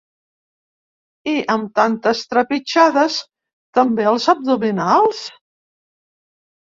I, 1.33 1.33
amb 1.55 1.67
tantes 1.79 2.21
trepitjades, 2.31 3.17
també 3.79 4.07
els 4.13 4.25
abdominals? 4.35 5.21